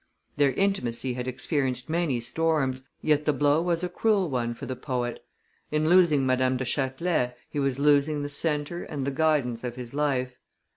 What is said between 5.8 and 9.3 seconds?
losing Madame de Chatelet he was losing the centre and the